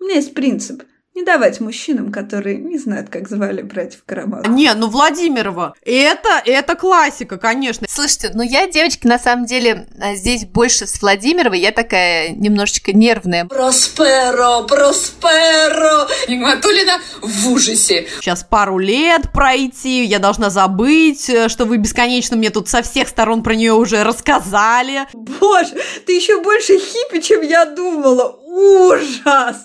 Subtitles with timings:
[0.00, 0.82] У меня есть принцип–
[1.18, 4.56] не давать мужчинам, которые не знают, как звали братьев Карамазовых.
[4.56, 7.88] Не, ну Владимирова, это, это классика, конечно.
[7.90, 12.92] Слушайте, ну я, девочки, на самом деле, а, здесь больше с Владимировой, я такая немножечко
[12.92, 13.46] нервная.
[13.46, 16.06] Просперо, Просперо!
[16.28, 18.06] Нигматулина в ужасе.
[18.20, 23.08] Сейчас пару лет пройти, я должна забыть, э, что вы бесконечно мне тут со всех
[23.08, 25.08] сторон про нее уже рассказали.
[25.14, 25.74] Боже,
[26.06, 28.38] ты еще больше хиппи, чем я думала.
[28.46, 29.56] Ужас!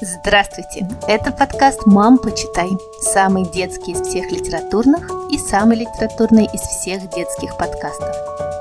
[0.00, 0.86] Здравствуйте!
[1.08, 2.68] Это подкаст «Мам, почитай».
[3.00, 8.14] Самый детский из всех литературных и самый литературный из всех детских подкастов.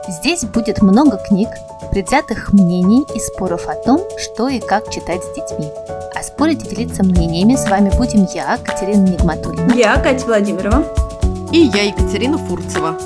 [0.07, 1.49] Здесь будет много книг,
[1.91, 5.69] предвзятых мнений и споров о том, что и как читать с детьми.
[6.15, 9.73] А спорить и делиться мнениями с вами будем я, Катерина Нигматуллина.
[9.73, 10.85] Я, Катя Владимирова.
[11.51, 12.97] И я, Екатерина Фурцева.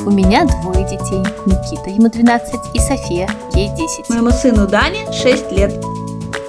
[0.00, 1.22] У меня двое детей.
[1.44, 4.08] Никита, ему 12, и София, ей 10.
[4.08, 5.74] Моему сыну Дане 6 лет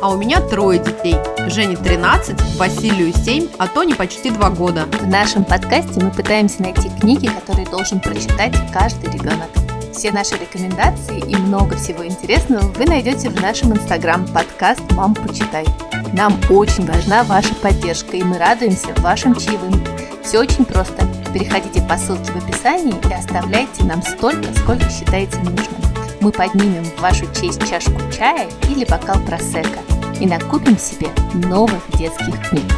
[0.02, 1.16] а у меня трое детей.
[1.48, 4.86] Жене 13, Василию 7, а Тони почти 2 года.
[5.00, 9.50] В нашем подкасте мы пытаемся найти книги, которые должен прочитать каждый ребенок.
[9.94, 15.66] Все наши рекомендации и много всего интересного вы найдете в нашем инстаграм подкаст «Мам, почитай».
[16.14, 19.84] Нам очень важна ваша поддержка, и мы радуемся вашим чаевым.
[20.24, 21.06] Все очень просто.
[21.34, 25.91] Переходите по ссылке в описании и оставляйте нам столько, сколько считаете нужным.
[26.22, 29.80] Мы поднимем в вашу честь чашку чая или бокал просека
[30.20, 32.72] и накупим себе новых детских книг.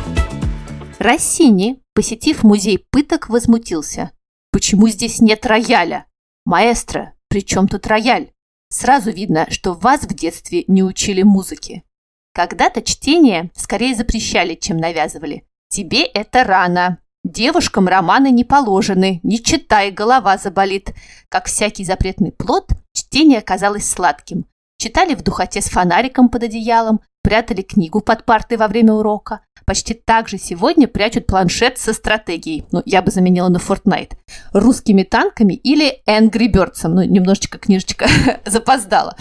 [0.98, 4.12] Рассини, посетив музей пыток, возмутился.
[4.54, 6.06] «Почему здесь нет рояля?»
[6.46, 8.32] «Маэстро, при чем тут рояль?
[8.70, 11.84] Сразу видно, что вас в детстве не учили музыке.
[12.34, 15.46] Когда-то чтение скорее запрещали, чем навязывали.
[15.68, 16.98] Тебе это рано.
[17.24, 20.94] Девушкам романы не положены, не читай, голова заболит.
[21.30, 24.46] Как всякий запретный плод, чтение казалось сладким.
[24.78, 29.40] Читали в духоте с фонариком под одеялом, прятали книгу под партой во время урока.
[29.66, 34.13] Почти так же сегодня прячут планшет со стратегией, ну, я бы заменила на Fortnite,
[34.51, 38.07] русскими танками или Angry Birds, ну, немножечко книжечка
[38.46, 39.16] запоздала.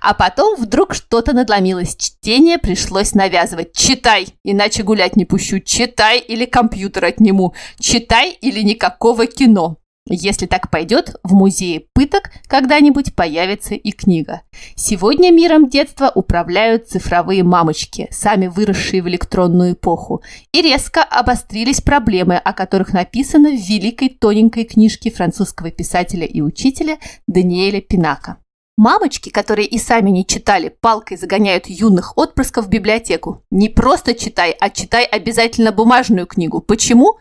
[0.00, 3.72] А потом вдруг что-то надломилось, чтение пришлось навязывать.
[3.72, 9.78] Читай, иначе гулять не пущу, читай или компьютер отниму, читай или никакого кино.
[10.06, 14.42] Если так пойдет, в музее пыток когда-нибудь появится и книга.
[14.76, 20.22] Сегодня миром детства управляют цифровые мамочки, сами выросшие в электронную эпоху.
[20.52, 26.98] И резко обострились проблемы, о которых написано в великой тоненькой книжке французского писателя и учителя
[27.26, 28.36] Даниэля Пинака.
[28.76, 33.42] Мамочки, которые и сами не читали, палкой загоняют юных отпрысков в библиотеку.
[33.50, 36.60] Не просто читай, а читай обязательно бумажную книгу.
[36.60, 37.18] Почему?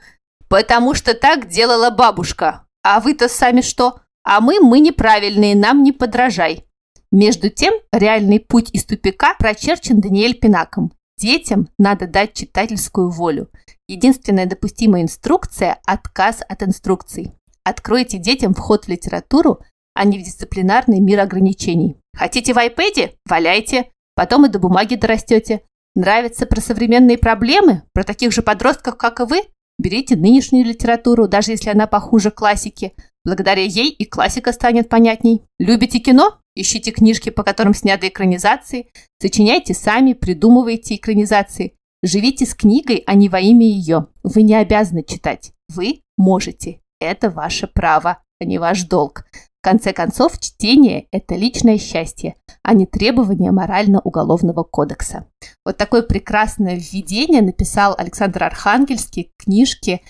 [0.50, 2.63] Потому что так делала бабушка.
[2.83, 3.99] А вы-то сами что?
[4.23, 6.66] А мы, мы неправильные, нам не подражай.
[7.11, 10.91] Между тем, реальный путь из тупика прочерчен Даниэль Пинаком.
[11.17, 13.49] Детям надо дать читательскую волю.
[13.88, 17.33] Единственная допустимая инструкция– отказ от инструкций.
[17.63, 19.59] Откройте детям вход в литературу,
[19.94, 21.97] а не в дисциплинарный мир ограничений.
[22.15, 23.13] Хотите в iPad?
[23.25, 23.91] Валяйте.
[24.15, 25.61] Потом и до бумаги дорастете.
[25.95, 27.83] Нравится про современные проблемы?
[27.94, 29.44] Про таких же подростков, как и вы?
[29.79, 32.94] Берите нынешнюю литературу, даже если она похуже классики.
[33.25, 35.44] Благодаря ей и классика станет понятней.
[35.59, 36.39] Любите кино?
[36.56, 38.88] Ищите книжки, по которым сняты экранизации.
[39.22, 41.73] Сочиняйте сами, придумывайте экранизации.
[42.03, 44.07] Живите с книгой, а не во имя ее.
[44.23, 45.53] Вы не обязаны читать.
[45.69, 46.81] Вы можете.
[47.00, 49.25] Это ваше право, а не ваш долг.
[49.63, 55.25] В конце концов, чтение– это личное счастье, а не требование морально-уголовного кодекса.
[55.63, 60.01] Вот такое прекрасное введение написал Александр Архангельский к книжке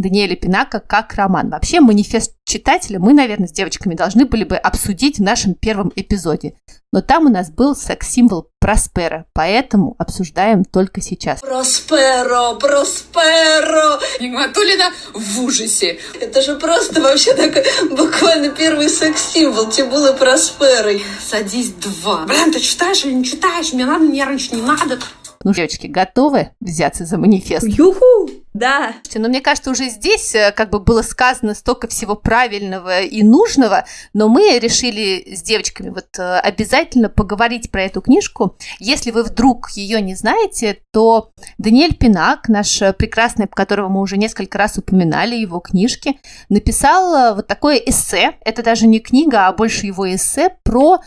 [0.00, 1.50] Даниэля Пинака как роман.
[1.50, 6.54] Вообще, манифест читателя мы, наверное, с девочками должны были бы обсудить в нашем первом эпизоде.
[6.92, 11.40] Но там у нас был секс-символ Проспера, поэтому обсуждаем только сейчас.
[11.40, 14.00] Просперо, Просперо!
[14.20, 15.98] Нигматулина в ужасе.
[16.20, 21.02] Это же просто вообще такой буквально первый секс-символ Тибулы Просперой.
[21.24, 22.26] Садись два.
[22.26, 23.72] Блин, ты читаешь или не читаешь?
[23.72, 24.98] Мне надо нервничать, не надо.
[25.42, 27.66] Ну, девочки, готовы взяться за манифест?
[27.66, 28.30] Юху!
[28.52, 28.94] Да.
[29.14, 33.84] Но мне кажется, уже здесь э, как бы было сказано столько всего правильного и нужного,
[34.12, 38.56] но мы решили с девочками вот э, обязательно поговорить про эту книжку.
[38.80, 44.58] Если вы вдруг ее не знаете, то Даниэль Пинак, наш прекрасный, которого мы уже несколько
[44.58, 46.18] раз упоминали, его книжки,
[46.48, 48.32] написал э, вот такое эссе.
[48.44, 51.00] Это даже не книга, а больше его эссе про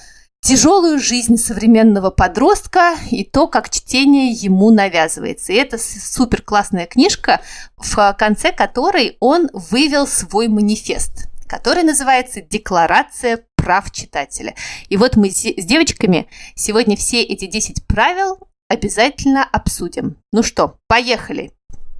[0.43, 5.53] тяжелую жизнь современного подростка и то, как чтение ему навязывается.
[5.53, 7.41] И это супер классная книжка,
[7.77, 14.53] в конце которой он вывел свой манифест, который называется «Декларация прав читателя».
[14.89, 18.37] И вот мы с девочками сегодня все эти 10 правил
[18.67, 20.17] обязательно обсудим.
[20.33, 21.53] Ну что, поехали.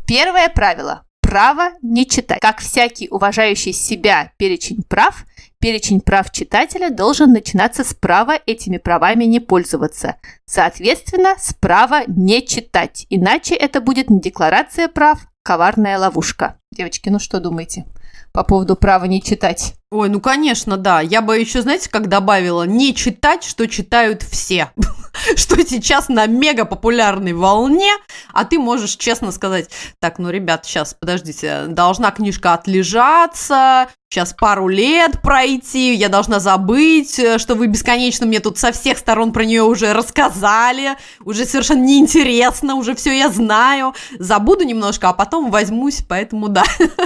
[0.05, 1.05] Первое правило.
[1.21, 2.41] Право не читать.
[2.41, 5.25] Как всякий уважающий себя перечень прав,
[5.63, 10.15] перечень прав читателя должен начинаться с права этими правами не пользоваться.
[10.45, 13.05] Соответственно, с права не читать.
[13.09, 16.57] Иначе это будет не декларация прав, коварная ловушка.
[16.73, 17.85] Девочки, ну что думаете
[18.33, 19.75] по поводу права не читать?
[19.93, 21.01] Ой, ну конечно, да.
[21.01, 24.71] Я бы еще, знаете, как добавила, не читать, что читают все.
[25.35, 27.91] что сейчас на мега популярной волне,
[28.33, 29.69] а ты можешь честно сказать,
[29.99, 37.19] так, ну, ребят, сейчас, подождите, должна книжка отлежаться, сейчас пару лет пройти, я должна забыть,
[37.37, 42.75] что вы бесконечно мне тут со всех сторон про нее уже рассказали, уже совершенно неинтересно,
[42.75, 46.63] уже все я знаю, забуду немножко, а потом возьмусь, поэтому да,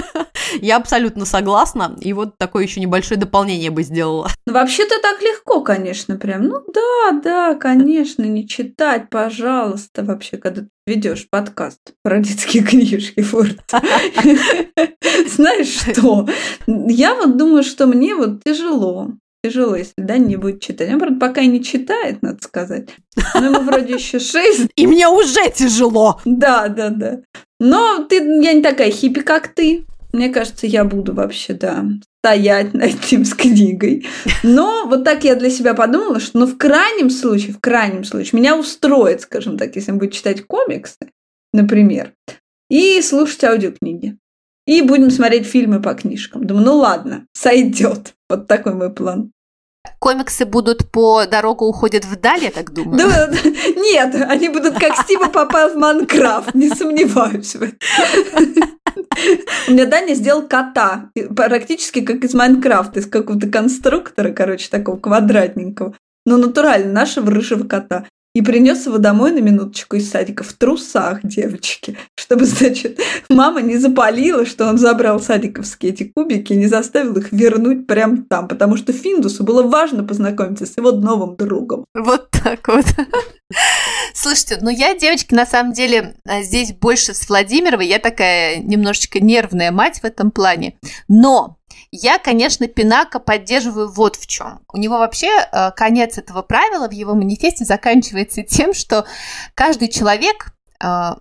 [0.60, 4.28] я абсолютно согласна, и вот такое еще небольшое дополнение бы сделала.
[4.46, 10.62] Ну, вообще-то так легко, конечно, прям, ну да, да, конечно, не читать, пожалуйста, вообще, когда
[10.62, 13.58] ты ведешь подкаст про детские книжки, Форд.
[15.28, 16.28] Знаешь что?
[16.66, 19.12] Я вот думаю, что мне вот тяжело.
[19.44, 20.92] Тяжело, если да, не будет читать.
[20.92, 22.88] Он, правда, пока и не читает, надо сказать.
[23.34, 24.68] Но ему вроде еще шесть.
[24.74, 26.20] И мне уже тяжело.
[26.24, 27.20] Да, да, да.
[27.60, 29.84] Но ты, я не такая хиппи, как ты.
[30.12, 31.84] Мне кажется, я буду вообще, да,
[32.22, 34.06] стоять над этим с книгой.
[34.42, 38.40] Но вот так я для себя подумала, что ну, в крайнем случае, в крайнем случае,
[38.40, 40.98] меня устроит, скажем так, если он будет читать комиксы,
[41.52, 42.12] например,
[42.70, 44.16] и слушать аудиокниги.
[44.66, 46.44] И будем смотреть фильмы по книжкам.
[46.46, 48.14] Думаю, ну ладно, сойдет.
[48.28, 49.32] Вот такой мой план.
[49.98, 52.98] Комиксы будут по «Дорога уходит вдаль», я так думаю.
[52.98, 53.30] Да,
[53.76, 58.77] нет, они будут как Стива попал в Майнкрафт, не сомневаюсь в этом.
[59.68, 65.94] У меня Даня сделал кота, практически как из Майнкрафта, из какого-то конструктора, короче, такого квадратненького.
[66.26, 71.20] Но натурально нашего рыжего кота и принес его домой на минуточку из садика в трусах
[71.24, 77.16] девочки, чтобы, значит, мама не запалила, что он забрал садиковские эти кубики и не заставил
[77.16, 81.84] их вернуть прямо там, потому что Финдусу было важно познакомиться с его новым другом.
[81.94, 82.86] Вот так вот.
[84.14, 89.20] Слушайте, ну я, девочки, на самом деле а, здесь больше с Владимировой, я такая немножечко
[89.20, 90.78] нервная мать в этом плане,
[91.08, 91.56] но
[91.90, 94.60] я, конечно, Пинака поддерживаю вот в чем.
[94.72, 99.06] У него вообще э, конец этого правила в его манифесте заканчивается тем, что
[99.54, 100.52] каждый человек
[100.82, 101.12] э,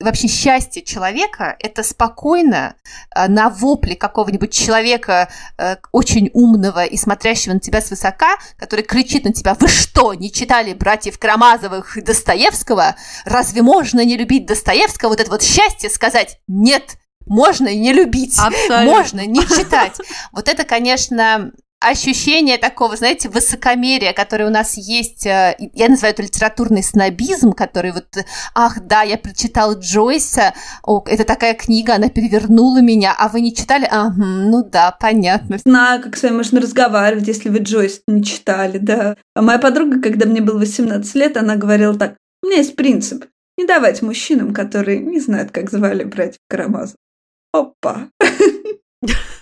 [0.00, 2.76] вообще счастье человека– это спокойно
[3.14, 9.24] э, на вопле какого-нибудь человека э, очень умного и смотрящего на тебя свысока, который кричит
[9.24, 12.94] на тебя «Вы что, не читали братьев Карамазовых и Достоевского?
[13.24, 16.96] Разве можно не любить Достоевского?» Вот это вот счастье сказать «Нет,
[17.26, 18.84] можно не любить, Абсолютно.
[18.84, 19.96] можно не читать.
[20.32, 26.22] Вот это, конечно, ощущение такого, знаете, высокомерия, которое у нас есть, э, я называю это
[26.22, 28.06] литературный снобизм, который вот,
[28.54, 33.54] ах, да, я прочитала Джойса, о, это такая книга, она перевернула меня, а вы не
[33.54, 33.86] читали?
[33.90, 35.58] Ага, ну да, понятно.
[35.58, 39.16] Знаю, как с вами можно разговаривать, если вы Джойс не читали, да.
[39.34, 43.26] А моя подруга, когда мне было 18 лет, она говорила так, у меня есть принцип,
[43.56, 46.96] не давать мужчинам, которые не знают, как звали братьев Карамазов.
[47.52, 48.08] Опа.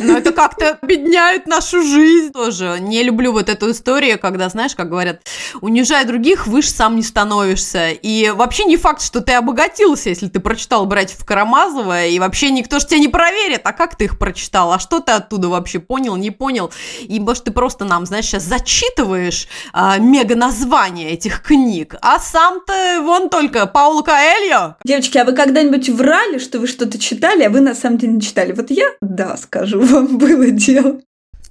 [0.00, 2.78] Но это как-то обедняет нашу жизнь тоже.
[2.80, 5.20] Не люблю вот эту историю, когда, знаешь, как говорят,
[5.60, 7.90] унижай других, выше сам не становишься.
[7.90, 12.78] И вообще не факт, что ты обогатился, если ты прочитал «Братьев Карамазова», и вообще никто
[12.78, 16.16] же тебя не проверит, а как ты их прочитал, а что ты оттуда вообще понял,
[16.16, 16.72] не понял.
[17.00, 23.28] И, может, ты просто нам, знаешь, сейчас зачитываешь а, мега-названия этих книг, а сам-то вон
[23.28, 24.76] только Пауло Каэльо.
[24.84, 28.20] Девочки, а вы когда-нибудь врали, что вы что-то читали, а вы на самом деле не
[28.20, 28.52] читали?
[28.52, 31.00] Вот я, да, скажу скажу вам, было дело.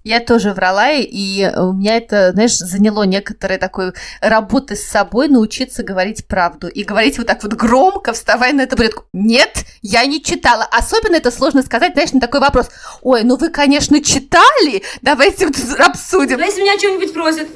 [0.03, 3.91] Я тоже врала, и у меня это, знаешь, заняло некоторые такой
[4.21, 6.67] работы с собой научиться говорить правду.
[6.67, 10.63] И говорить вот так вот громко, вставая на это будет, нет, я не читала.
[10.71, 12.69] Особенно это сложно сказать, знаешь, на такой вопрос.
[13.01, 16.39] Ой, ну вы, конечно, читали, давайте вот обсудим.
[16.39, 17.47] Если меня что-нибудь просят?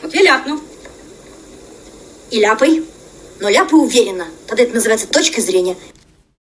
[0.00, 0.60] Вот я ляпну.
[2.30, 2.84] И ляпай.
[3.40, 4.26] Но ляпай уверенно.
[4.46, 5.74] Тогда это называется точкой зрения.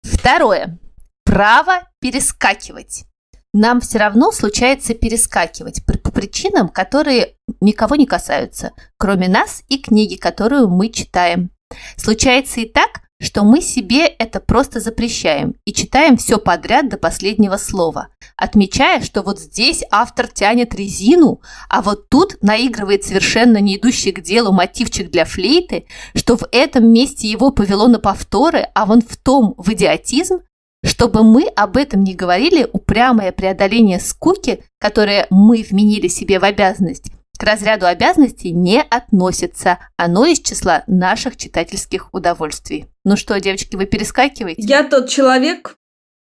[0.01, 0.77] Второе.
[1.23, 3.05] Право перескакивать
[3.53, 10.15] нам все равно случается перескакивать по причинам, которые никого не касаются, кроме нас и книги,
[10.15, 11.51] которую мы читаем.
[11.95, 17.57] Случается и так, что мы себе это просто запрещаем и читаем все подряд до последнего
[17.57, 24.11] слова, отмечая, что вот здесь автор тянет резину, а вот тут наигрывает совершенно не идущий
[24.11, 29.01] к делу мотивчик для флейты, что в этом месте его повело на повторы, а вон
[29.01, 30.41] в том в идиотизм,
[30.83, 37.11] чтобы мы об этом не говорили, упрямое преодоление скуки, которое мы вменили себе в обязанность,
[37.37, 39.79] к разряду обязанностей не относится.
[39.97, 42.85] Оно из числа наших читательских удовольствий.
[43.05, 44.61] Ну что, девочки, вы перескакиваете?
[44.61, 45.77] Я тот человек,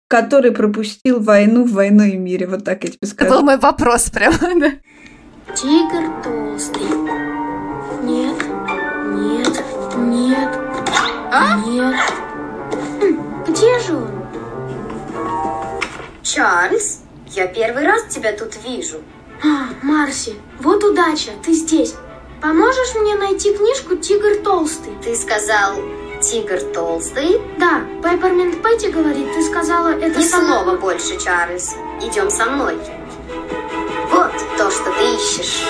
[0.09, 2.47] который пропустил войну в «Войну и мире».
[2.47, 3.29] Вот так я тебе скажу.
[3.29, 4.71] Это был мой вопрос прямо, да.
[5.55, 6.81] Тигр толстый.
[8.03, 8.35] Нет,
[9.15, 9.63] нет,
[9.97, 10.49] нет,
[11.31, 11.61] А?
[11.65, 11.95] нет.
[13.47, 14.16] Где же он?
[16.27, 18.97] Чарльз, я первый раз тебя тут вижу.
[19.41, 21.95] А, Марси, вот удача, ты здесь.
[22.41, 24.91] Поможешь мне найти книжку «Тигр толстый»?
[25.01, 25.75] Ты сказал
[26.21, 27.39] «Тигр толстый».
[27.57, 30.63] Да, Пепперминт Петти говорит, ты сказала это Ни сама.
[30.63, 31.75] слова больше, Чарльз.
[32.01, 32.77] Идем со мной.
[34.11, 35.63] Вот то, что ты ищешь.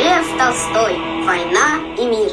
[0.00, 0.96] Лев Толстой.
[1.24, 2.32] Война и мир.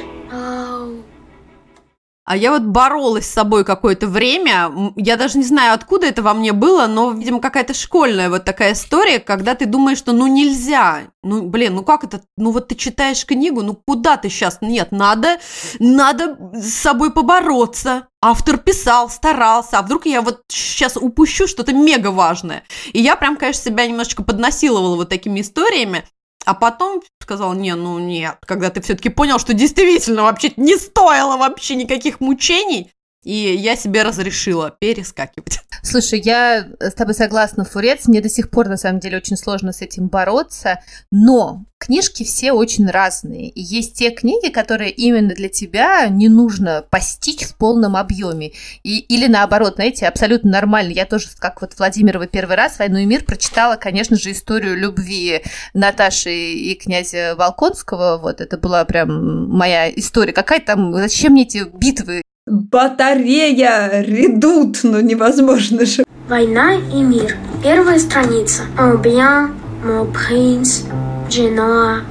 [2.32, 4.72] А я вот боролась с собой какое-то время.
[4.96, 8.72] Я даже не знаю, откуда это во мне было, но, видимо, какая-то школьная вот такая
[8.72, 11.12] история, когда ты думаешь, что ну нельзя.
[11.24, 12.22] Ну, блин, ну как это?
[12.38, 14.60] Ну вот ты читаешь книгу, ну куда ты сейчас?
[14.62, 15.40] Нет, надо,
[15.80, 18.08] надо с собой побороться.
[18.22, 22.64] Автор писал, старался, а вдруг я вот сейчас упущу что-то мега важное.
[22.94, 26.06] И я прям, конечно, себя немножечко поднасиловала вот такими историями.
[26.46, 31.38] А потом сказал, не, ну нет, когда ты все-таки понял, что действительно вообще не стоило
[31.38, 32.92] вообще никаких мучений,
[33.24, 35.60] и я себе разрешила перескакивать.
[35.84, 38.08] Слушай, я с тобой согласна, Фурец.
[38.08, 40.80] Мне до сих пор, на самом деле, очень сложно с этим бороться.
[41.12, 43.50] Но книжки все очень разные.
[43.50, 48.52] И есть те книги, которые именно для тебя не нужно постичь в полном объеме.
[48.84, 50.92] И, или наоборот, знаете, абсолютно нормально.
[50.92, 55.42] Я тоже, как вот Владимирова первый раз «Войну и мир» прочитала, конечно же, историю любви
[55.74, 58.20] Наташи и князя Волконского.
[58.20, 60.34] Вот это была прям моя история.
[60.34, 60.94] Какая там...
[60.94, 62.22] Зачем мне эти битвы?
[62.52, 66.04] Батарея, редут, ну невозможно же.
[66.28, 67.38] Война и мир.
[67.64, 68.64] Первая страница.
[68.78, 69.54] Oh bien,
[69.86, 70.84] mon prince,
[71.30, 72.02] Genoa.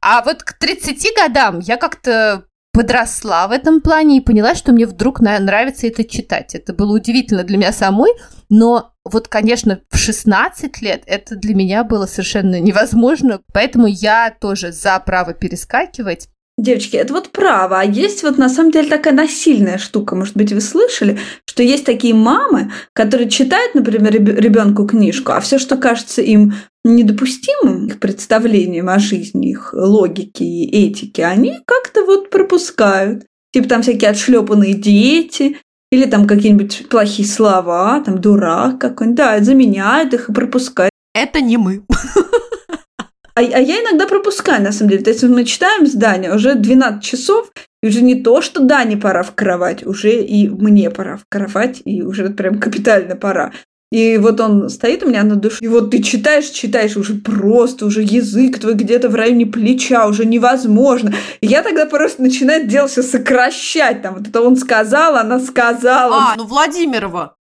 [0.00, 4.86] А вот к 30 годам я как-то подросла в этом плане и поняла, что мне
[4.86, 6.54] вдруг нравится это читать.
[6.54, 8.12] Это было удивительно для меня самой,
[8.48, 14.70] но вот, конечно, в 16 лет это для меня было совершенно невозможно, поэтому я тоже
[14.70, 16.28] за право перескакивать.
[16.58, 17.78] Девочки, это вот право.
[17.78, 20.16] А есть вот на самом деле такая насильная штука.
[20.16, 25.60] Может быть, вы слышали, что есть такие мамы, которые читают, например, ребенку книжку, а все,
[25.60, 32.28] что кажется им недопустимым, их представлением о жизни, их логике и этике, они как-то вот
[32.30, 33.24] пропускают.
[33.52, 35.58] Типа там всякие отшлепанные дети,
[35.92, 40.90] или там какие-нибудь плохие слова, там дурак какой-нибудь, да, заменяют их и пропускают.
[41.14, 41.84] Это не мы.
[43.38, 45.04] А, а я иногда пропускаю, на самом деле.
[45.04, 47.52] То есть мы читаем здание, уже 12 часов,
[47.84, 51.80] и уже не то, что Дане пора в кровать, уже и мне пора в кровать,
[51.84, 53.52] и уже прям капитально пора.
[53.92, 57.86] И вот он стоит у меня на душе, и вот ты читаешь, читаешь, уже просто,
[57.86, 61.14] уже язык твой где-то в районе плеча, уже невозможно.
[61.40, 66.32] И я тогда просто начинаю дело все сокращать, там, вот это он сказал, она сказала.
[66.32, 67.37] А, ну Владимирова.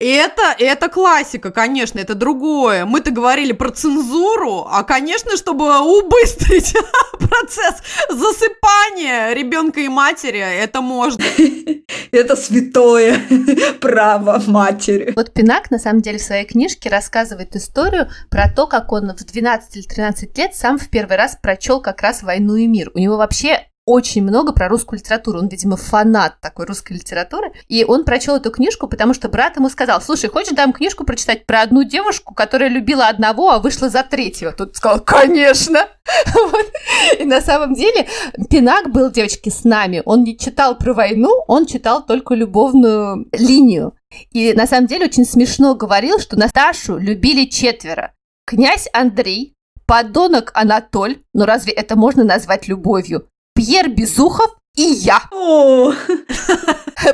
[0.00, 2.84] Это, это классика, конечно, это другое.
[2.84, 6.74] Мы-то говорили про цензуру, а, конечно, чтобы убыстрить
[7.12, 7.76] процесс
[8.10, 11.24] засыпания ребенка и матери, это можно.
[12.12, 13.18] Это святое
[13.80, 15.12] право матери.
[15.16, 19.24] Вот Пинак, на самом деле, в своей книжке рассказывает историю про то, как он в
[19.24, 22.92] 12 или 13 лет сам в первый раз прочел как раз «Войну и мир».
[22.94, 25.38] У него вообще очень много про русскую литературу.
[25.38, 27.52] Он, видимо, фанат такой русской литературы.
[27.68, 31.44] И он прочел эту книжку, потому что брат ему сказал, слушай, хочешь дам книжку прочитать
[31.44, 34.52] про одну девушку, которая любила одного, а вышла за третьего?
[34.52, 35.86] Тут сказал, конечно!
[37.18, 38.06] И на самом деле
[38.48, 40.02] Пинак был, девочки, с нами.
[40.04, 43.94] Он не читал про войну, он читал только любовную линию.
[44.32, 48.12] И на самом деле очень смешно говорил, что Наташу любили четверо.
[48.46, 49.54] Князь Андрей,
[49.86, 53.28] подонок Анатоль, ну разве это можно назвать любовью?
[53.64, 55.22] Пьер Безухов и я.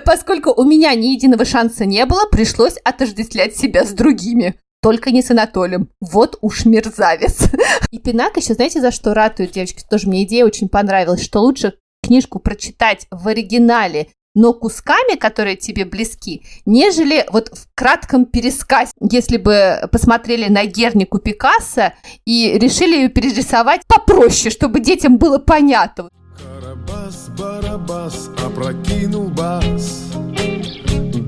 [0.04, 4.56] Поскольку у меня ни единого шанса не было, пришлось отождествлять себя с другими.
[4.82, 5.90] Только не с Анатолием.
[6.00, 7.42] Вот уж мерзавец.
[7.92, 9.84] И Пинак еще, знаете, за что ратует, девочки?
[9.88, 15.84] Тоже мне идея очень понравилась, что лучше книжку прочитать в оригинале, но кусками, которые тебе
[15.84, 18.90] близки, нежели вот в кратком пересказе.
[19.00, 21.92] Если бы посмотрели на Гернику Пикассо
[22.24, 26.08] и решили ее перерисовать попроще, чтобы детям было понятно.
[26.90, 30.10] Карабас, барабас, опрокинул бас.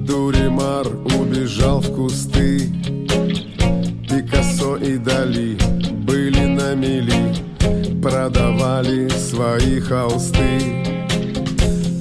[0.06, 2.68] Дуримар убежал в кусты.
[4.08, 5.56] Пикассо и Дали
[6.04, 7.34] были на мели.
[8.02, 10.84] Продавали свои холсты.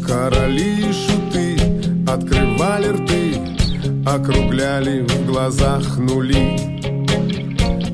[0.08, 1.58] Короли и шуты
[2.08, 3.38] открывали рты
[4.06, 6.58] Округляли в глазах нули.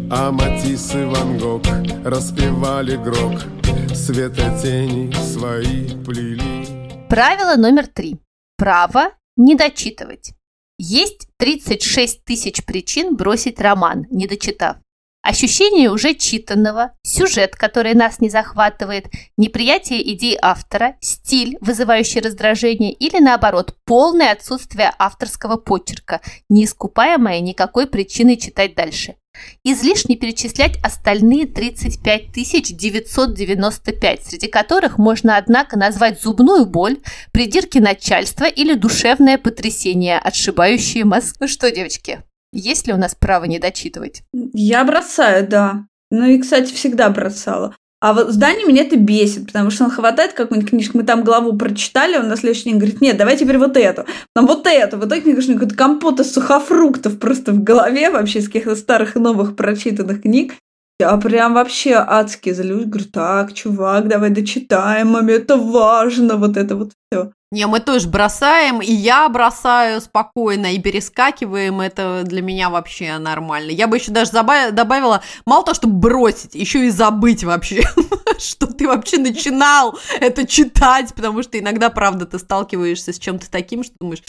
[0.09, 1.63] А Матисс и Ван Гог
[2.05, 3.56] распевали грок
[3.97, 8.19] Света тени свои плели Правило номер три.
[8.55, 10.33] Право не дочитывать.
[10.77, 14.77] Есть 36 тысяч причин бросить роман, не дочитав.
[15.23, 23.19] Ощущение уже читанного, сюжет, который нас не захватывает, неприятие идей автора, стиль, вызывающий раздражение или,
[23.19, 29.15] наоборот, полное отсутствие авторского почерка, не искупаемое никакой причиной читать дальше.
[29.63, 36.97] Излишне перечислять остальные 35 995, среди которых можно, однако, назвать зубную боль,
[37.31, 41.37] придирки начальства или душевное потрясение, отшибающие мозг.
[41.39, 44.23] Ну что, девочки, есть ли у нас право не дочитывать?
[44.53, 45.85] Я бросаю, да.
[46.09, 47.75] Ну и, кстати, всегда бросала.
[47.99, 51.57] А вот здание меня это бесит, потому что он хватает какую-нибудь книжку, мы там главу
[51.57, 54.97] прочитали, он на следующий день говорит, нет, давай теперь вот эту, потом вот эту.
[54.97, 59.15] В итоге, мне кажется, какой-то компот из сухофруктов просто в голове вообще из каких-то старых
[59.15, 60.53] и новых прочитанных книг.
[60.99, 66.75] Я прям вообще адски злюсь, говорю, так, чувак, давай дочитаем, маме, это важно, вот это
[66.75, 67.31] вот все.
[67.49, 73.71] Не, мы тоже бросаем, и я бросаю спокойно, и перескакиваем, это для меня вообще нормально.
[73.71, 77.83] Я бы еще даже добавила, мало того, чтобы бросить, еще и забыть вообще,
[78.37, 83.85] что ты вообще начинал это читать, потому что иногда, правда, ты сталкиваешься с чем-то таким,
[83.85, 84.23] что думаешь,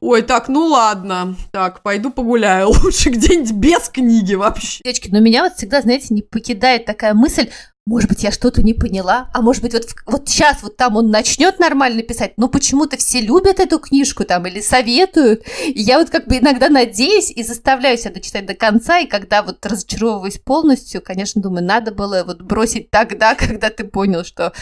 [0.00, 4.82] ой, так, ну ладно, так, пойду погуляю, лучше где-нибудь без книги вообще.
[4.84, 7.48] Девочки, но меня вот всегда, знаете, не покидает такая мысль,
[7.88, 11.10] может быть, я что-то не поняла, а может быть, вот, вот сейчас вот там он
[11.10, 15.42] начнет нормально писать, но почему-то все любят эту книжку там или советуют.
[15.66, 19.42] И я вот как бы иногда надеюсь и заставляю себя дочитать до конца, и когда
[19.42, 24.52] вот разочаровываюсь полностью, конечно, думаю, надо было вот бросить тогда, когда ты понял, что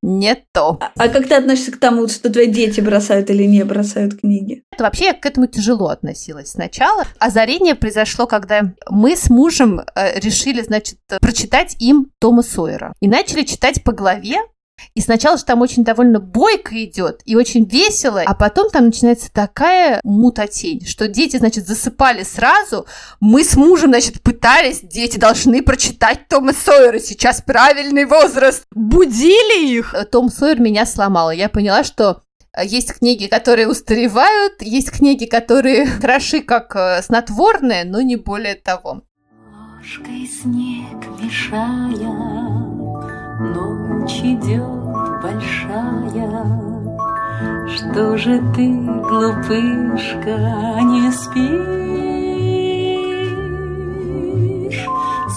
[0.00, 0.78] не то.
[0.80, 4.62] А, а как ты относишься к тому, что твои дети бросают или не бросают книги?
[4.72, 7.04] Это вообще я к этому тяжело относилась сначала.
[7.18, 12.67] Озарение произошло, когда мы с мужем э, решили, значит, прочитать им Тома Сойера.
[12.68, 12.92] Сойера.
[13.00, 14.38] И начали читать по главе,
[14.94, 19.28] и сначала же там очень довольно бойко идет и очень весело, а потом там начинается
[19.32, 22.86] такая мутатень, что дети, значит, засыпали сразу.
[23.18, 28.66] Мы с мужем, значит, пытались, дети должны прочитать Тома Сойера, сейчас правильный возраст.
[28.72, 29.96] Будили их.
[30.12, 31.32] Том Сойер меня сломал.
[31.32, 32.22] Я поняла, что
[32.56, 38.54] э, есть книги, которые устаревают, есть книги, которые хороши как э, снотворные, но не более
[38.54, 39.02] того.
[39.88, 42.12] Ложкой снег мешая,
[43.40, 46.28] Ночь идет большая.
[47.68, 48.68] Что же ты,
[49.08, 50.36] глупышка,
[50.82, 51.38] не спишь?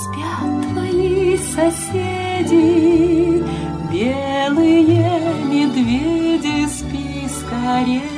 [0.02, 2.62] Спят твои соседи,
[3.90, 8.11] Белые медведи, спи скорее,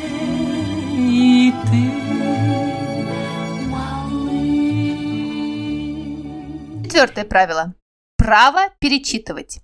[7.04, 7.76] Четвертое правило.
[8.16, 9.60] Право перечитывать.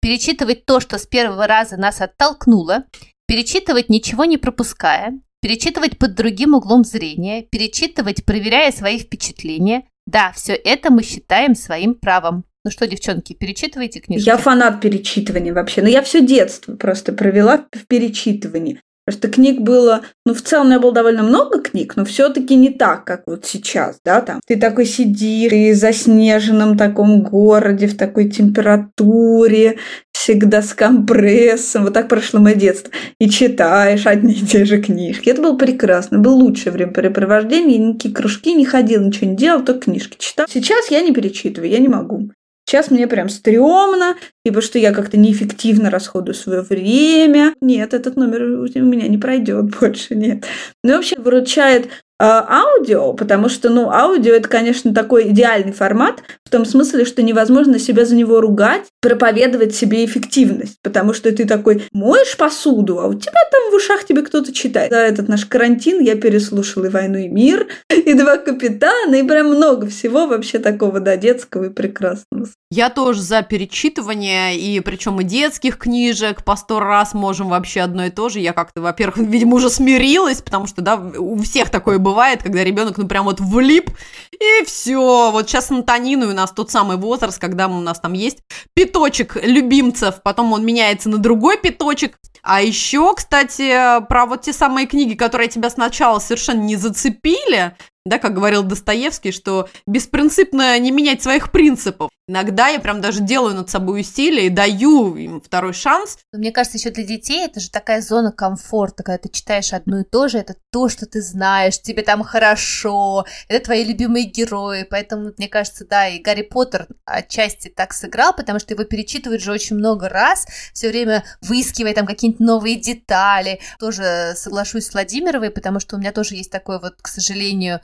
[0.00, 2.84] Перечитывать то, что с первого раза нас оттолкнуло,
[3.26, 9.88] перечитывать ничего не пропуская, перечитывать под другим углом зрения, перечитывать, проверяя свои впечатления.
[10.06, 12.44] Да, все это мы считаем своим правом.
[12.64, 14.26] Ну что, девчонки, перечитывайте книжки?
[14.26, 15.82] Я фанат перечитывания вообще.
[15.82, 18.80] Но я все детство просто провела в перечитывании.
[19.06, 22.54] Потому что книг было, ну, в целом у меня было довольно много книг, но все-таки
[22.56, 24.40] не так, как вот сейчас, да, там.
[24.46, 29.76] Ты такой сидишь, ты в заснеженном таком городе, в такой температуре,
[30.12, 31.84] всегда с компрессом.
[31.84, 32.90] Вот так прошло мое детство.
[33.18, 35.28] И читаешь одни и те же книжки.
[35.28, 36.18] Это было прекрасно.
[36.18, 37.78] Было лучшее времяпрепровождение.
[37.78, 40.46] Я никакие кружки не ходил, ничего не делал, только книжки читал.
[40.48, 42.30] Сейчас я не перечитываю, я не могу.
[42.66, 47.54] Сейчас мне прям стрёмно, типа, что я как-то неэффективно расходую свое время.
[47.60, 50.44] Нет, этот номер у меня не пройдет больше, нет.
[50.82, 51.88] Ну, вообще, выручает
[52.20, 57.78] аудио, потому что, ну, аудио это, конечно, такой идеальный формат, в том смысле, что невозможно
[57.78, 63.14] себя за него ругать, проповедовать себе эффективность, потому что ты такой моешь посуду, а у
[63.14, 64.92] тебя там в ушах тебе кто-то читает.
[64.92, 69.48] За этот наш карантин я переслушала и «Войну и мир», и «Два капитана», и прям
[69.48, 72.48] много всего вообще такого, да, детского и прекрасного.
[72.74, 78.06] Я тоже за перечитывание, и причем и детских книжек по сто раз можем вообще одно
[78.06, 78.40] и то же.
[78.40, 82.98] Я как-то, во-первых, видимо, уже смирилась, потому что, да, у всех такое бывает, когда ребенок,
[82.98, 83.90] ну, прям вот влип,
[84.32, 85.30] и все.
[85.30, 88.38] Вот сейчас Антонину у нас тот самый возраст, когда у нас там есть
[88.74, 92.18] пяточек любимцев, потом он меняется на другой пяточек.
[92.42, 98.18] А еще, кстати, про вот те самые книги, которые тебя сначала совершенно не зацепили, да,
[98.18, 102.10] как говорил Достоевский, что беспринципно не менять своих принципов.
[102.26, 106.18] Иногда я прям даже делаю над собой усилия и даю им второй шанс.
[106.32, 110.04] Мне кажется, еще для детей это же такая зона комфорта, когда ты читаешь одно и
[110.04, 115.32] то же, это то, что ты знаешь, тебе там хорошо, это твои любимые герои, поэтому,
[115.36, 119.76] мне кажется, да, и Гарри Поттер отчасти так сыграл, потому что его перечитывают же очень
[119.76, 123.60] много раз, все время выискивая там какие-нибудь новые детали.
[123.78, 127.80] Тоже соглашусь с Владимировой, потому что у меня тоже есть такой вот, к сожалению,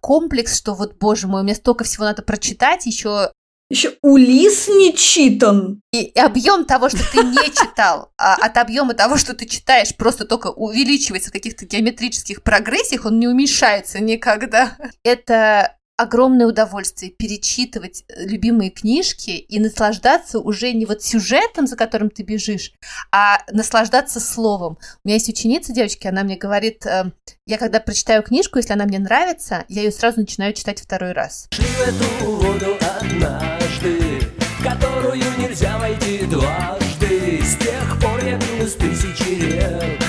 [0.00, 3.30] комплекс, что вот, боже мой, у меня столько всего надо прочитать, еще
[3.68, 5.80] еще Улис не читан.
[5.92, 9.96] И, и объем того, что ты не читал, а от объема того, что ты читаешь,
[9.96, 14.76] просто только увеличивается в каких-то геометрических прогрессиях, он не уменьшается никогда.
[15.02, 22.10] Это огромное удовольствие перечитывать э, любимые книжки и наслаждаться уже не вот сюжетом, за которым
[22.10, 22.72] ты бежишь,
[23.10, 24.78] а наслаждаться словом.
[25.04, 27.12] У меня есть ученица, девочки, она мне говорит, э,
[27.46, 31.48] я когда прочитаю книжку, если она мне нравится, я ее сразу начинаю читать второй раз.
[31.52, 34.20] Шли в эту воду однажды,
[34.62, 37.42] которую нельзя войти дважды.
[37.42, 40.02] С тех пор я пил из тысячи рек,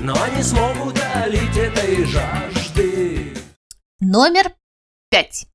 [0.00, 3.34] но они смогут долить этой жажды.
[4.00, 4.52] Номер
[5.10, 5.46] 5.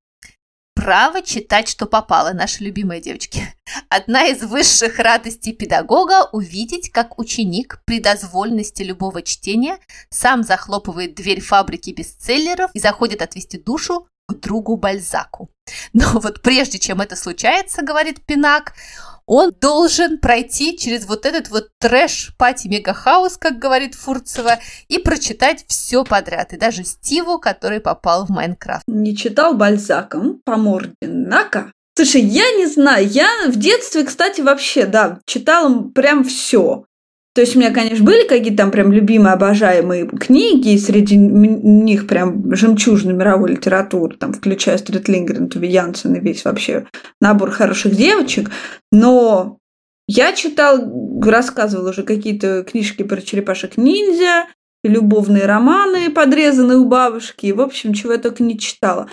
[0.76, 3.42] Право читать, что попало, наши любимые девочки.
[3.88, 11.40] Одна из высших радостей педагога– увидеть, как ученик при дозвольности любого чтения сам захлопывает дверь
[11.40, 15.50] фабрики бестселлеров и заходит отвести душу к другу Бальзаку.
[15.94, 18.74] Но вот прежде чем это случается, говорит Пинак,
[19.26, 25.66] он должен пройти через вот этот вот трэш пати мегахаус, как говорит Фурцева, и прочитать
[25.68, 28.84] все подряд, и даже Стиву, который попал в Майнкрафт.
[28.88, 31.72] Не читал Бальзаком по морде Нака?
[31.98, 36.86] Слушай, я не знаю, я в детстве, кстати, вообще, да, читала прям все.
[37.36, 42.08] То есть у меня, конечно, были какие-то там прям любимые, обожаемые книги, и среди них
[42.08, 46.88] прям жемчужина мировой литературы, там, включая Стрит Лингрен, Туви Янсен и весь вообще
[47.20, 48.52] набор хороших девочек.
[48.94, 49.58] Но
[50.08, 50.80] я читал,
[51.22, 54.46] рассказывала уже какие-то книжки про черепашек-ниндзя,
[54.86, 57.52] любовные романы, подрезанные у бабушки.
[57.52, 59.10] В общем, чего я только не читала.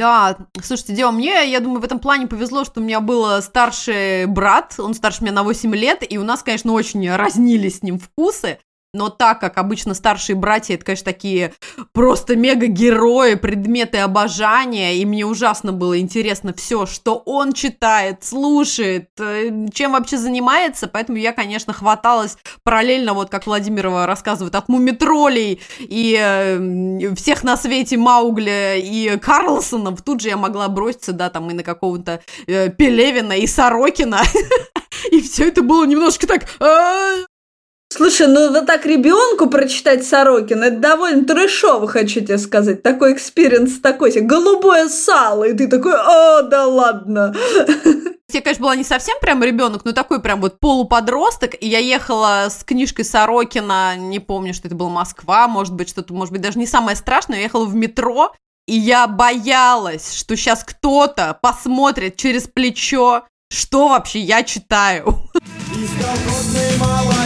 [0.00, 4.24] Да, слушайте, Дева, мне, я думаю, в этом плане повезло, что у меня был старший
[4.24, 7.98] брат, он старше меня на 8 лет, и у нас, конечно, очень разнились с ним
[7.98, 8.60] вкусы.
[8.92, 11.54] Но так как обычно старшие братья, это, конечно, такие
[11.92, 19.68] просто мега-герои, предметы обожания, и мне ужасно было интересно все, что он читает, слушает, э,
[19.72, 26.18] чем вообще занимается, поэтому я, конечно, хваталась параллельно, вот как Владимирова рассказывает, от муми-троллей и
[26.20, 31.54] э, всех на свете Маугли и Карлсонов, тут же я могла броситься, да, там и
[31.54, 34.22] на какого-то э, Пелевина и Сорокина,
[35.12, 36.46] и все это было немножко так...
[37.92, 42.82] «А, Слушай, ну вот так ребенку прочитать Сорокина, это довольно трэшово, хочу тебе сказать.
[42.82, 44.22] Такой experience такой себе.
[44.22, 47.34] Голубое сало, и ты такой, о, да ладно.
[48.32, 52.46] Я, конечно, была не совсем прям ребенок, но такой прям вот полуподросток, и я ехала
[52.48, 56.56] с книжкой Сорокина, не помню, что это была Москва, может быть, что-то, может быть, даже
[56.56, 58.32] не самое страшное, я ехала в метро,
[58.68, 65.18] и я боялась, что сейчас кто-то посмотрит через плечо, что вообще я читаю.
[65.74, 66.49] Из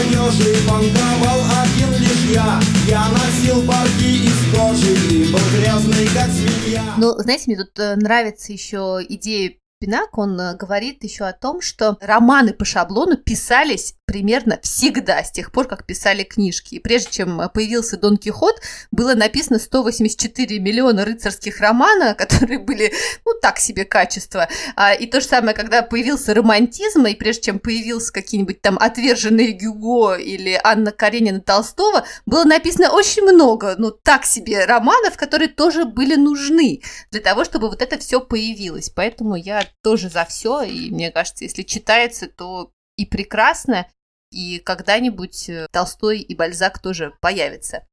[0.05, 2.61] молодежи банковал один лишь я.
[2.87, 6.95] Я носил парки из кожи и был грязный, как свинья.
[6.99, 11.61] Ну, знаете, мне тут э, нравится еще идея Пинак, он э, говорит еще о том,
[11.61, 16.77] что романы по шаблону писались примерно всегда, с тех пор, как писали книжки.
[16.77, 22.95] И прежде чем э, появился Дон Кихот, было написано 184 миллиона рыцарских романов, которые были,
[23.27, 24.49] ну, так себе качество.
[24.75, 29.53] А, и то же самое, когда появился романтизм, и прежде чем появился какие-нибудь там отверженные
[29.53, 35.85] Гюго или Анна Каренина Толстого, было написано очень много, ну, так себе романов, которые тоже
[35.85, 38.89] были нужны для того, чтобы вот это все появилось.
[38.89, 43.87] Поэтому я тоже за все, и мне кажется, если читается, то и прекрасно,
[44.31, 47.87] и когда-нибудь э, Толстой и Бальзак тоже появятся.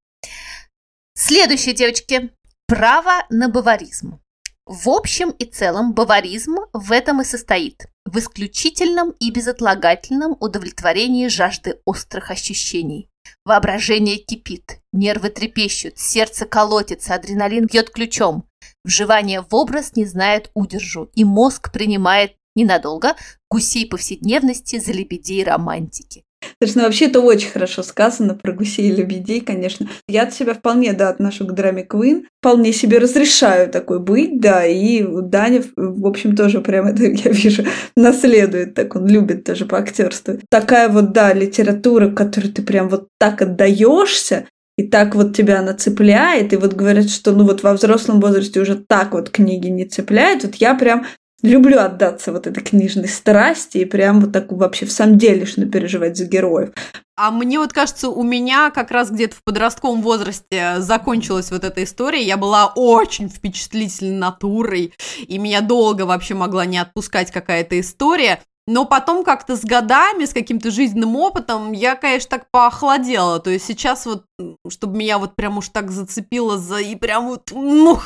[1.16, 2.32] Следующее, девочки,
[2.68, 4.20] право на баваризм.
[4.66, 7.88] В общем и целом баваризм в этом и состоит.
[8.06, 13.10] В исключительном и безотлагательном удовлетворении жажды острых ощущений.
[13.44, 18.48] Воображение кипит, нервы трепещут, сердце колотится, адреналин бьет ключом.
[18.84, 23.16] Вживание в образ не знает удержу, и мозг принимает ненадолго
[23.50, 26.24] гусей повседневности за лебедей романтики.
[26.62, 29.88] Слушай, ну вообще это очень хорошо сказано про гусей и лебедей, конечно.
[30.08, 32.28] Я от себя вполне, да, отношу к драме Квин.
[32.40, 37.64] Вполне себе разрешаю такой быть, да, и Даня, в общем, тоже прям это, я вижу,
[37.96, 40.40] наследует, так он любит тоже по актерству.
[40.50, 44.48] Такая вот, да, литература, которой ты прям вот так отдаешься,
[44.82, 48.60] и так вот тебя она цепляет, и вот говорят, что ну вот во взрослом возрасте
[48.60, 51.06] уже так вот книги не цепляют, вот я прям
[51.44, 56.18] люблю отдаться вот этой книжной страсти и прям вот так вообще в самом делешно переживать
[56.18, 56.72] за героев.
[57.16, 61.84] А мне вот кажется, у меня как раз где-то в подростковом возрасте закончилась вот эта
[61.84, 62.24] история.
[62.24, 68.42] Я была очень впечатлительной натурой, и меня долго вообще могла не отпускать какая-то история.
[68.72, 73.42] Но потом как-то с годами, с каким-то жизненным опытом, я, конечно, так поохладела.
[73.42, 74.24] То есть сейчас вот,
[74.70, 76.78] чтобы меня вот прям уж так зацепило за...
[76.78, 78.06] И прям вот, мух,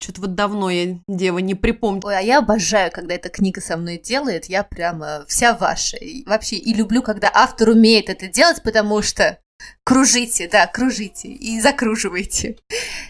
[0.00, 2.02] что-то вот давно я, дева, не припомню.
[2.04, 4.44] Ой, а я обожаю, когда эта книга со мной делает.
[4.44, 5.96] Я прямо вся ваша.
[5.96, 9.40] И вообще, и люблю, когда автор умеет это делать, потому что
[9.84, 12.56] кружите, да, кружите и закруживайте.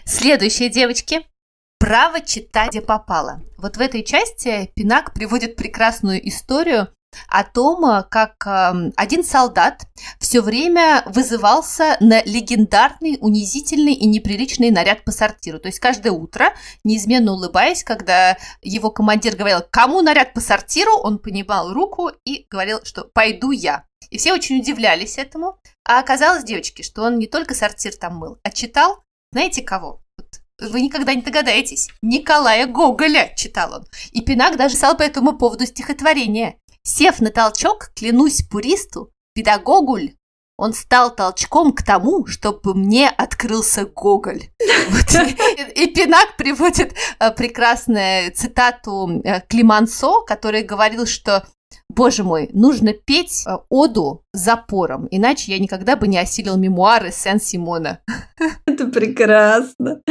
[0.05, 1.21] Следующие девочки.
[1.79, 3.41] Право читать, где попало.
[3.57, 6.89] Вот в этой части Пинак приводит прекрасную историю
[7.27, 9.87] о том, как э, один солдат
[10.19, 15.57] все время вызывался на легендарный, унизительный и неприличный наряд по сортиру.
[15.59, 21.17] То есть каждое утро, неизменно улыбаясь, когда его командир говорил, кому наряд по сортиру, он
[21.17, 23.85] понимал руку и говорил, что пойду я.
[24.09, 25.59] И все очень удивлялись этому.
[25.85, 30.01] А оказалось, девочки, что он не только сортир там мыл, а читал, знаете кого?
[30.61, 31.89] Вы никогда не догадаетесь.
[32.01, 33.85] Николая Гоголя читал он.
[34.11, 36.57] И Пинак даже писал по этому поводу стихотворение.
[36.83, 40.13] Сев на толчок, клянусь пуристу, педагогуль,
[40.57, 44.49] он стал толчком к тому, чтобы мне открылся Гоголь.
[45.75, 51.45] И Пинак приводит э, прекрасную цитату э, Климансо, который говорил, что
[51.87, 58.01] Боже мой, нужно петь э, оду запором, иначе я никогда бы не осилил мемуары Сен-Симона.
[58.65, 60.01] Это прекрасно.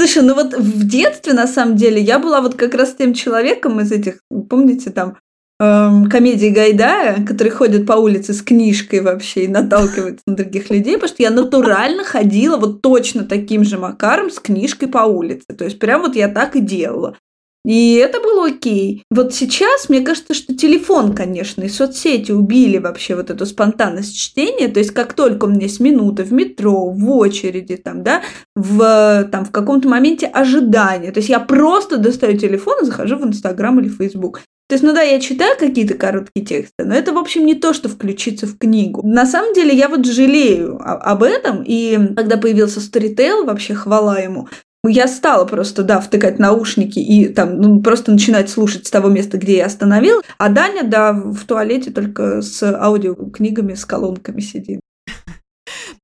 [0.00, 3.80] Слушай, ну вот в детстве, на самом деле, я была вот как раз тем человеком
[3.80, 5.18] из этих, помните, там,
[5.60, 10.94] эм, комедии Гайдая, который ходит по улице с книжкой вообще и наталкивается на других людей,
[10.94, 15.44] потому что я натурально ходила вот точно таким же макаром с книжкой по улице.
[15.54, 17.18] То есть прям вот я так и делала.
[17.64, 19.04] И это было окей.
[19.10, 24.68] Вот сейчас, мне кажется, что телефон, конечно, и соцсети убили вообще вот эту спонтанность чтения.
[24.68, 28.22] То есть, как только у меня есть минута в метро, в очереди, там, да,
[28.56, 31.12] в, там, в каком-то моменте ожидания.
[31.12, 34.40] То есть, я просто достаю телефон и захожу в Инстаграм или Фейсбук.
[34.70, 37.74] То есть, ну да, я читаю какие-то короткие тексты, но это, в общем, не то,
[37.74, 39.02] что включиться в книгу.
[39.04, 44.48] На самом деле, я вот жалею об этом, и когда появился Storytel, вообще хвала ему,
[44.88, 49.36] я стала просто, да, втыкать наушники и там, ну, просто начинать слушать с того места,
[49.36, 50.22] где я остановил.
[50.38, 54.80] А Даня, да, в туалете только с аудиокнигами, с колонками сидит.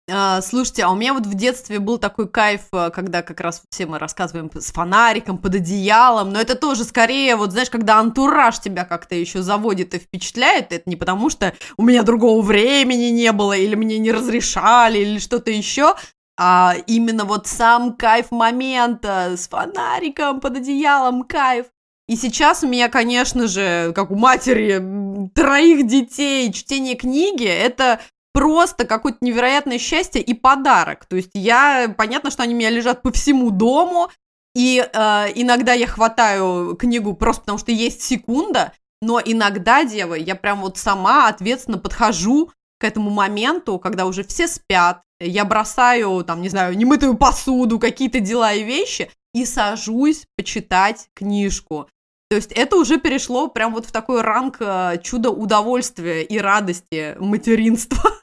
[0.08, 3.62] А, слушайте, а у меня вот в детстве был такой кайф, э, когда как раз
[3.70, 8.60] все мы рассказываем с фонариком, под одеялом, но это тоже скорее, вот знаешь, когда антураж
[8.60, 13.32] тебя как-то еще заводит и впечатляет, это не потому что у меня другого времени не
[13.32, 15.96] было, или мне не разрешали, или что-то еще,
[16.38, 21.66] а именно вот сам кайф момента с фонариком под одеялом, кайф.
[22.08, 28.00] И сейчас у меня, конечно же, как у матери троих детей, чтение книги– это
[28.32, 31.06] просто какое-то невероятное счастье и подарок.
[31.06, 34.10] То есть я, понятно, что они у меня лежат по всему дому,
[34.54, 38.72] и э, иногда я хватаю книгу просто потому, что есть секунда,
[39.02, 44.46] но иногда, дева, я прям вот сама ответственно подхожу к этому моменту, когда уже все
[44.48, 51.08] спят, я бросаю, там, не знаю, немытую посуду, какие-то дела и вещи, и сажусь почитать
[51.14, 51.88] книжку.
[52.28, 57.14] То есть это уже перешло прям вот в такой ранг э, чудо удовольствия и радости
[57.18, 58.10] материнства.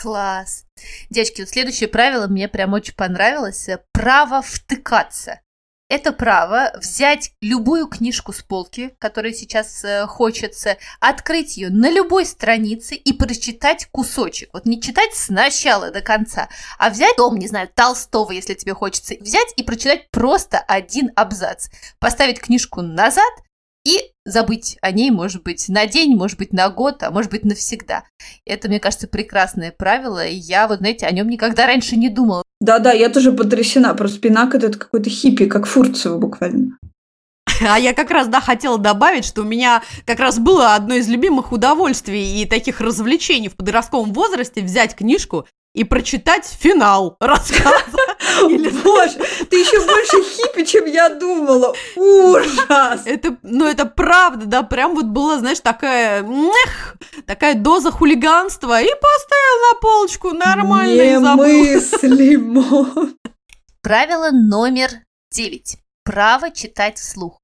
[0.00, 0.64] Класс.
[1.10, 3.68] Девочки, вот следующее правило мне прям очень понравилось.
[3.92, 5.40] Право втыкаться.
[5.94, 12.26] Это право взять любую книжку с полки, которая сейчас э, хочется, открыть ее на любой
[12.26, 14.50] странице и прочитать кусочек.
[14.52, 16.48] Вот не читать с начала до конца,
[16.80, 21.68] а взять том, не знаю, Толстого, если тебе хочется, взять и прочитать просто один абзац.
[22.00, 23.32] Поставить книжку назад
[23.84, 27.44] и забыть о ней, может быть, на день, может быть, на год, а может быть,
[27.44, 28.04] навсегда.
[28.46, 32.42] Это, мне кажется, прекрасное правило, и я, вот, знаете, о нем никогда раньше не думала.
[32.60, 33.94] Да-да, я тоже потрясена.
[33.94, 36.78] Просто Пинак это какой-то хиппи, как Фурцева буквально.
[37.68, 41.08] А я как раз, да, хотела добавить, что у меня как раз было одно из
[41.08, 47.98] любимых удовольствий и таких развлечений в подростковом возрасте взять книжку и прочитать финал рассказа.
[48.48, 49.18] Или, боже,
[49.50, 51.74] ты еще больше хиппи, чем я думала.
[51.96, 53.02] Ужас!
[53.04, 58.88] Это, ну, это правда, да, прям вот была, знаешь, такая, эх, такая доза хулиганства и
[58.88, 63.12] поставил на полочку, нормально Немыслимо.
[63.82, 64.90] Правило номер
[65.30, 65.76] девять.
[66.04, 67.40] Право читать вслух.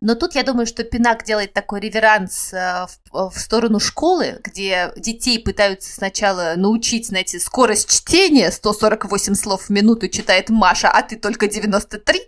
[0.00, 4.92] Но тут я думаю, что Пинак делает такой реверанс э, в в сторону школы, где
[4.96, 11.16] детей пытаются сначала научить, знаете, скорость чтения, 148 слов в минуту читает Маша, а ты
[11.16, 12.20] только 93,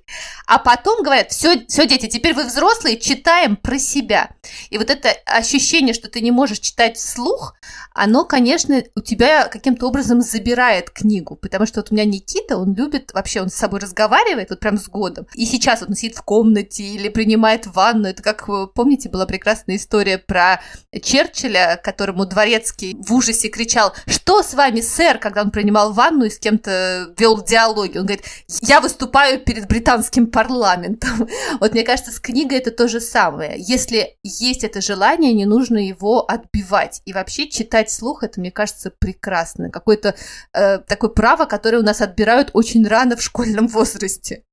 [0.46, 4.30] а потом говорят, все, все, дети, теперь вы взрослые, читаем про себя.
[4.70, 7.54] И вот это ощущение, что ты не можешь читать вслух,
[7.92, 12.74] оно, конечно, у тебя каким-то образом забирает книгу, потому что вот у меня Никита, он
[12.74, 16.16] любит, вообще он с собой разговаривает, вот прям с годом, и сейчас вот он сидит
[16.16, 20.60] в комнате или принимает ванну, это как, помните, была прекрасная история про
[21.02, 26.30] Черчилля, которому Дворецкий в ужасе кричал, что с вами, сэр, когда он принимал ванну и
[26.30, 28.24] с кем-то вел диалоги, он говорит,
[28.62, 31.28] я выступаю перед британским парламентом.
[31.60, 33.54] Вот мне кажется, с книгой это то же самое.
[33.58, 37.02] Если есть это желание, не нужно его отбивать.
[37.04, 39.70] И вообще читать слух, это, мне кажется, прекрасно.
[39.70, 40.14] Какое-то
[40.52, 44.44] э, такое право, которое у нас отбирают очень рано в школьном возрасте.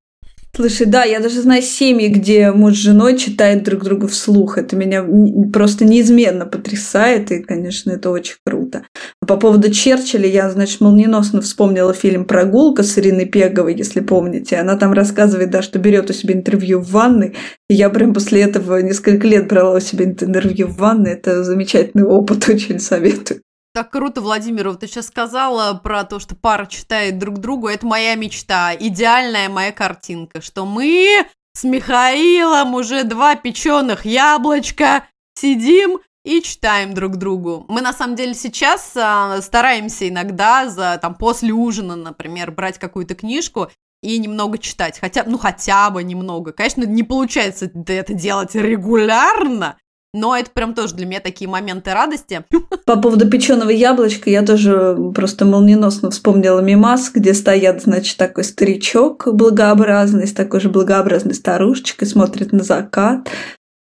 [0.55, 4.57] Слушай, да, я даже знаю семьи, где муж с женой читают друг друга вслух.
[4.57, 5.05] Это меня
[5.53, 8.81] просто неизменно потрясает, и, конечно, это очень круто.
[9.21, 14.55] А по поводу Черчилля, я, значит, молниеносно вспомнила фильм «Прогулка» с Ириной Пеговой, если помните.
[14.55, 17.36] Она там рассказывает, да, что берет у себя интервью в ванной.
[17.69, 21.12] И я прям после этого несколько лет брала у себя интервью в ванной.
[21.12, 23.41] Это замечательный опыт, очень советую.
[23.77, 27.67] Так круто, Владимир, вот ты сейчас сказала про то, что пара читает друг другу.
[27.67, 35.99] Это моя мечта, идеальная моя картинка, что мы с Михаилом уже два печеных яблочка сидим
[36.25, 37.65] и читаем друг другу.
[37.67, 43.13] Мы на самом деле сейчас а, стараемся иногда за там после ужина, например, брать какую-то
[43.13, 43.69] книжку
[44.01, 46.51] и немного читать, хотя ну хотя бы немного.
[46.51, 49.77] Конечно, не получается это делать регулярно,
[50.13, 52.43] но это прям тоже для меня такие моменты радости.
[52.86, 59.28] По поводу печеного яблочка я тоже просто молниеносно вспомнила мимас, где стоят, значит, такой старичок
[59.34, 63.30] благообразный с такой же благообразной старушечкой, смотрит на закат,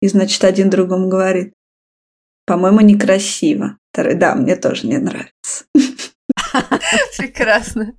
[0.01, 1.53] и, значит, один другому говорит,
[2.47, 3.79] по-моему, некрасиво.
[3.93, 5.65] Второй, да, мне тоже не нравится.
[7.19, 7.95] Прекрасно.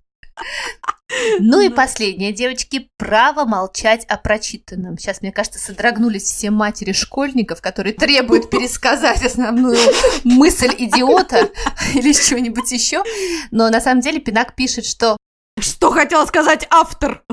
[1.39, 4.97] Ну и последнее, девочки, право молчать о прочитанном.
[4.97, 9.77] Сейчас, мне кажется, содрогнулись все матери школьников, которые требуют пересказать основную
[10.23, 11.49] мысль идиота
[11.93, 13.03] или чего-нибудь еще.
[13.51, 15.17] Но на самом деле Пинак пишет, что...
[15.59, 17.23] Что хотел сказать автор?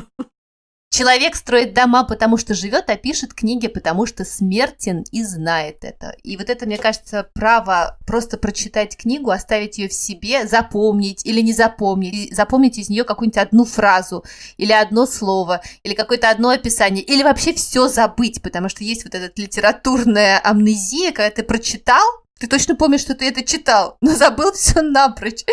[0.96, 6.14] Человек строит дома, потому что живет, а пишет книги, потому что смертен и знает это.
[6.22, 11.40] И вот это, мне кажется, право просто прочитать книгу, оставить ее в себе, запомнить или
[11.40, 14.24] не запомнить, запомнить из нее какую-нибудь одну фразу,
[14.56, 19.16] или одно слово, или какое-то одно описание, или вообще все забыть, потому что есть вот
[19.16, 22.06] эта литературная амнезия, когда ты прочитал,
[22.44, 25.44] ты точно помнишь, что ты это читал, но забыл все напрочь.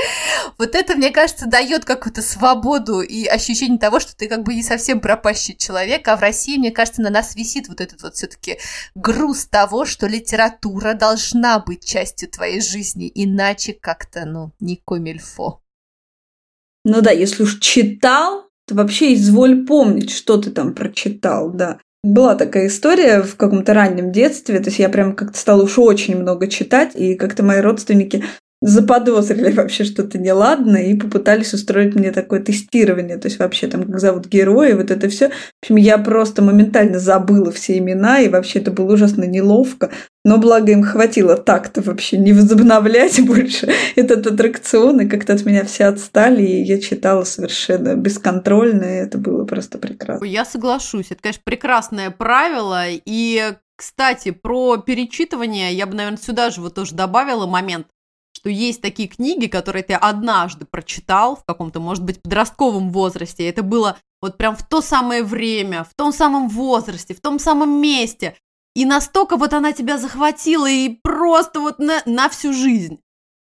[0.57, 4.61] Вот это, мне кажется, дает какую-то свободу и ощущение того, что ты как бы не
[4.61, 8.57] совсем пропащий человек, а в России, мне кажется, на нас висит вот этот вот все-таки
[8.93, 15.61] груз того, что литература должна быть частью твоей жизни, иначе как-то, ну, не комильфо.
[16.83, 21.79] Ну да, если уж читал, то вообще изволь помнить, что ты там прочитал, да.
[22.03, 26.17] Была такая история в каком-то раннем детстве, то есть я прям как-то стала уж очень
[26.17, 28.23] много читать, и как-то мои родственники
[28.61, 33.99] заподозрили вообще что-то неладное и попытались устроить мне такое тестирование, то есть вообще там как
[33.99, 35.29] зовут герои, вот это все.
[35.29, 39.89] В общем, я просто моментально забыла все имена, и вообще это было ужасно неловко,
[40.23, 45.65] но благо им хватило так-то вообще не возобновлять больше этот аттракцион, и как-то от меня
[45.65, 50.23] все отстали, и я читала совершенно бесконтрольно, и это было просто прекрасно.
[50.23, 56.61] Я соглашусь, это, конечно, прекрасное правило, и кстати, про перечитывание я бы, наверное, сюда же
[56.61, 57.87] вот тоже добавила момент
[58.41, 63.47] что есть такие книги, которые ты однажды прочитал в каком-то, может быть, подростковом возрасте.
[63.47, 67.79] Это было вот прям в то самое время, в том самом возрасте, в том самом
[67.79, 68.35] месте.
[68.75, 72.99] И настолько вот она тебя захватила и просто вот на, на всю жизнь.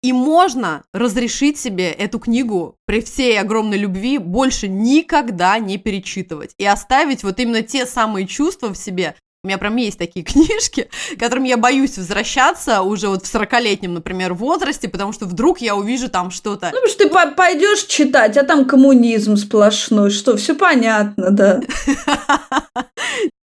[0.04, 6.64] И можно разрешить себе эту книгу при всей огромной любви больше никогда не перечитывать и
[6.64, 11.20] оставить вот именно те самые чувства в себе, у меня прям есть такие книжки, к
[11.20, 16.08] которым я боюсь возвращаться уже вот в 40-летнем, например, возрасте, потому что вдруг я увижу
[16.08, 16.70] там что-то.
[16.72, 21.60] Ну, потому что ты пойдешь читать, а там коммунизм сплошной, что все понятно, да.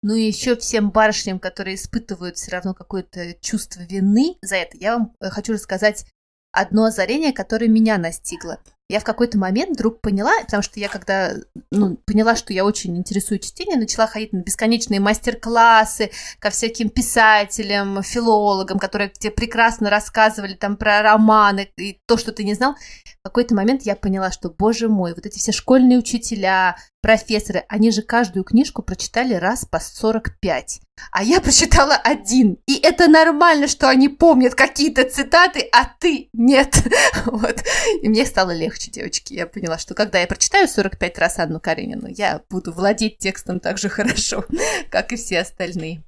[0.04, 4.98] Ну и еще всем барышням, которые испытывают все равно какое-то чувство вины за это, я
[4.98, 6.08] вам э, хочу рассказать
[6.52, 8.58] одно озарение, которое меня настигло
[8.91, 11.34] я в какой-то момент вдруг поняла, потому что я когда
[11.72, 18.03] ну, поняла, что я очень интересуюсь чтением, начала ходить на бесконечные мастер-классы ко всяким писателям,
[18.03, 22.76] филологам, которые тебе прекрасно рассказывали там про романы и то, что ты не знал.
[23.22, 27.91] В какой-то момент я поняла, что, боже мой, вот эти все школьные учителя, профессоры, они
[27.91, 30.82] же каждую книжку прочитали раз по 45.
[31.12, 32.58] А я прочитала один.
[32.68, 36.76] И это нормально, что они помнят какие-то цитаты, а ты нет.
[37.26, 37.64] Вот.
[38.02, 39.34] И мне стало легче, девочки.
[39.34, 43.78] Я поняла, что когда я прочитаю 45 раз Анну Каренину, я буду владеть текстом так
[43.78, 44.45] же хорошо,
[44.89, 46.04] как и все остальные.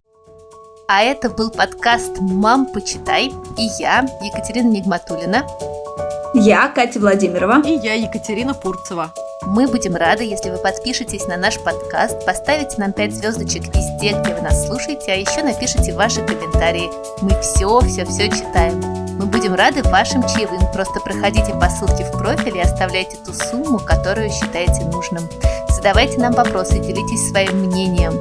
[0.88, 5.48] А это был подкаст «Мам, почитай» и я, Екатерина Нигматулина.
[6.36, 7.62] Я, Катя Владимирова.
[7.64, 9.14] И я, Екатерина Пурцева.
[9.46, 14.34] Мы будем рады, если вы подпишетесь на наш подкаст, поставите нам 5 звездочек везде, где
[14.34, 16.90] вы нас слушаете, а еще напишите ваши комментарии.
[17.22, 18.80] Мы все-все-все читаем.
[19.20, 20.62] Мы будем рады вашим чаевым.
[20.74, 25.30] Просто проходите по ссылке в профиле и оставляйте ту сумму, которую считаете нужным.
[25.70, 28.14] Задавайте нам вопросы, делитесь своим мнением.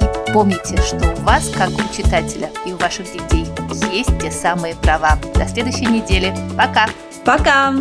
[0.00, 3.46] И помните, что у вас, как у читателя и у ваших детей,
[3.92, 5.18] есть те самые права.
[5.34, 6.34] До следующей недели.
[6.56, 6.86] Пока!
[7.24, 7.74] Пока!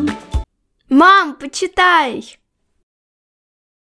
[0.90, 2.39] Мам, почитай!